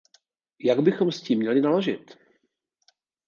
[0.59, 2.17] Jak bychom s tím měli naložit?